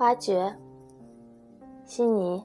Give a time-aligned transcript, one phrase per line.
[0.00, 0.50] 发觉，
[1.84, 2.42] 悉尼，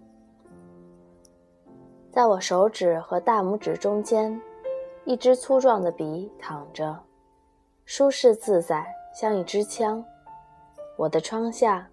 [2.12, 4.38] 在我手指和大拇指中间，
[5.06, 7.00] 一支粗壮的笔躺着，
[7.86, 10.04] 舒适自在，像一支枪。
[10.98, 11.90] 我的窗下，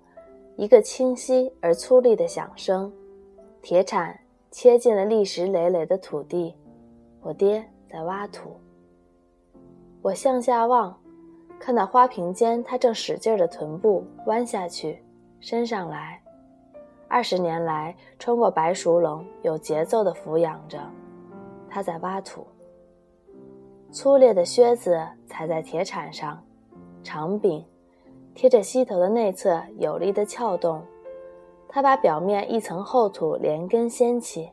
[0.56, 2.92] 一个清晰而粗粝的响声，
[3.62, 4.18] 铁铲
[4.50, 6.56] 切进了历史累累的土地。
[7.20, 8.56] 我爹在挖土。
[10.02, 11.00] 我向下望，
[11.60, 15.00] 看到花瓶间他正使劲的臀部弯下去。
[15.42, 16.22] 升上来，
[17.08, 20.78] 二十年来穿过白鼠笼，有节奏地抚养着。
[21.68, 22.46] 他在挖土。
[23.90, 26.40] 粗劣的靴子踩在铁铲上，
[27.02, 27.62] 长柄
[28.36, 30.80] 贴着膝头的内侧有力地撬动。
[31.68, 34.48] 他把表面一层厚土连根掀起，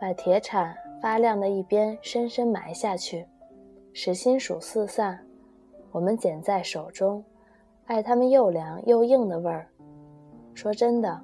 [0.00, 3.26] 把铁铲发亮的一边深深埋下去，
[3.92, 5.18] 使金属四散。
[5.90, 7.24] 我们捡在手中。
[7.88, 9.66] 爱它们又凉又硬的味儿。
[10.52, 11.18] 说真的，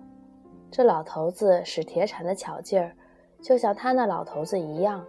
[0.71, 2.97] 这老头子使铁铲的巧劲儿，
[3.43, 5.05] 就像他那老头子一样。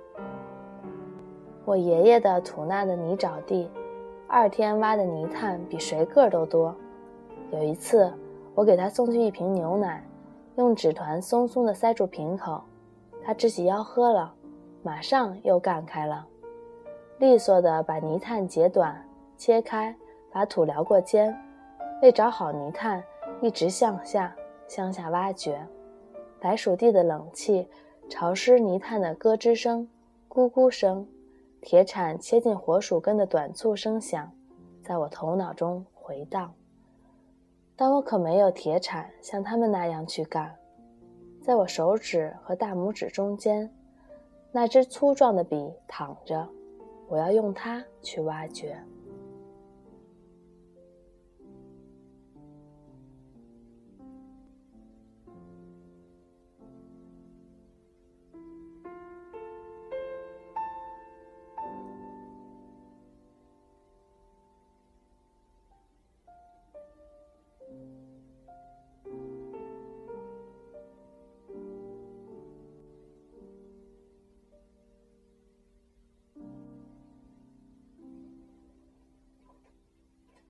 [1.64, 3.72] 我爷爷的土纳的泥沼地，
[4.28, 6.76] 二天挖的泥炭比谁个都多。
[7.52, 8.12] 有一次，
[8.54, 10.06] 我给他送去一瓶牛奶，
[10.58, 12.62] 用纸团松松的塞住瓶口，
[13.24, 14.34] 他直起腰喝了，
[14.84, 16.28] 马上又干开了，
[17.18, 19.02] 利索的把泥炭截短，
[19.38, 19.96] 切开，
[20.34, 21.34] 把土撩过尖。
[22.02, 23.04] 为找好泥炭，
[23.42, 24.36] 一直向下
[24.68, 25.66] 向下挖掘。
[26.40, 27.68] 白薯地的冷气，
[28.10, 29.88] 潮湿泥炭的咯吱声、
[30.30, 31.08] 咕咕声，
[31.62, 34.32] 铁铲切进火薯根的短促声响，
[34.84, 36.54] 在我头脑中回荡。
[37.76, 40.56] 但我可没有铁铲像他们那样去干。
[41.42, 43.72] 在我手指和大拇指中间，
[44.52, 46.48] 那支粗壮的笔躺着，
[47.08, 48.78] 我要用它去挖掘。